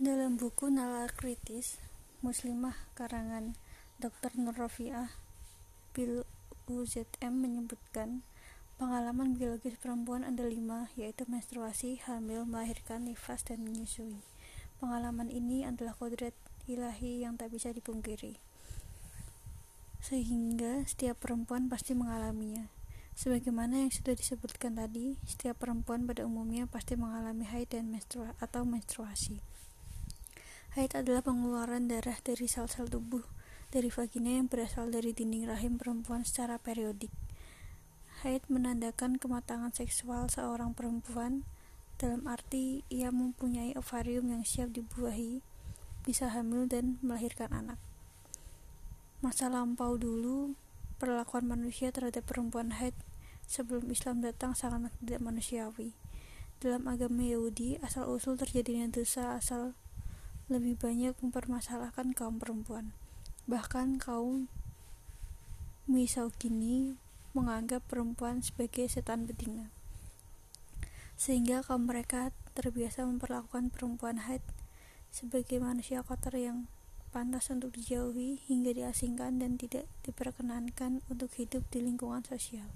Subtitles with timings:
[0.00, 1.76] Dalam buku Nalar Kritis,
[2.24, 3.52] Muslimah karangan
[4.00, 4.32] Dr.
[4.40, 5.12] Nur Rafiah,
[5.92, 6.24] Pil
[6.72, 8.24] UZM menyebutkan
[8.80, 14.24] pengalaman biologis perempuan ada lima, yaitu menstruasi, hamil, melahirkan, nifas, dan menyusui.
[14.80, 16.32] Pengalaman ini adalah kodrat
[16.64, 18.40] ilahi yang tak bisa dipungkiri.
[20.00, 22.72] Sehingga setiap perempuan pasti mengalaminya.
[23.20, 28.64] Sebagaimana yang sudah disebutkan tadi, setiap perempuan pada umumnya pasti mengalami haid dan menstrua atau
[28.64, 29.60] menstruasi.
[30.78, 33.26] Haid adalah pengeluaran darah dari sel-sel tubuh
[33.74, 37.10] dari vagina yang berasal dari dinding rahim perempuan secara periodik.
[38.22, 41.42] Haid menandakan kematangan seksual seorang perempuan
[41.98, 45.42] dalam arti ia mempunyai ovarium yang siap dibuahi,
[46.06, 47.78] bisa hamil dan melahirkan anak.
[49.22, 50.54] Masa lampau dulu,
[51.02, 52.94] perlakuan manusia terhadap perempuan haid
[53.42, 55.98] sebelum Islam datang sangat tidak manusiawi.
[56.62, 59.74] Dalam agama Yahudi, asal-usul terjadinya dosa asal
[60.50, 62.90] lebih banyak mempermasalahkan kaum perempuan.
[63.46, 64.50] Bahkan kaum
[65.86, 66.98] misogini
[67.30, 69.70] menganggap perempuan sebagai setan betina.
[71.14, 74.42] Sehingga kaum mereka terbiasa memperlakukan perempuan haid
[75.14, 76.66] sebagai manusia kotor yang
[77.14, 82.70] pantas untuk dijauhi hingga diasingkan dan tidak diperkenankan untuk hidup di lingkungan sosial.